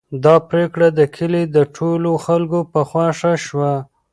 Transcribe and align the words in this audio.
دا 0.23 0.35
پرېکړه 0.49 0.87
د 0.99 1.01
کلي 1.15 1.43
د 1.55 1.57
ټولو 1.75 2.11
خلکو 2.25 2.59
په 2.71 2.81
خوښه 2.89 3.33
شوه. 3.45 3.73